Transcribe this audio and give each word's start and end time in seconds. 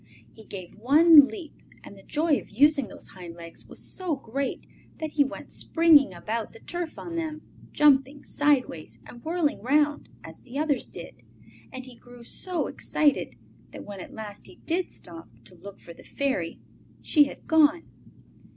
He 0.33 0.45
gave 0.45 0.73
one 0.73 1.27
leap 1.27 1.61
and 1.83 1.95
the 1.95 2.01
joy 2.01 2.39
of 2.39 2.49
using 2.49 2.87
those 2.87 3.09
hind 3.09 3.35
legs 3.35 3.67
was 3.67 3.77
so 3.79 4.15
great 4.15 4.65
that 4.97 5.11
he 5.11 5.23
went 5.23 5.51
springing 5.51 6.11
about 6.11 6.53
the 6.53 6.59
turf 6.61 6.97
on 6.97 7.15
them, 7.15 7.43
jumping 7.71 8.23
sideways 8.23 8.97
and 9.05 9.23
whirling 9.23 9.61
round 9.61 10.09
as 10.23 10.39
the 10.39 10.57
others 10.57 10.87
did, 10.87 11.21
and 11.71 11.85
he 11.85 11.93
grew 11.93 12.23
so 12.23 12.65
excited 12.65 13.35
that 13.73 13.85
when 13.85 13.99
at 13.99 14.11
last 14.11 14.47
he 14.47 14.55
did 14.65 14.91
stop 14.91 15.29
to 15.43 15.53
look 15.53 15.79
for 15.79 15.93
the 15.93 16.01
Fairy 16.03 16.59
she 17.03 17.25
had 17.25 17.45
gone. 17.45 17.83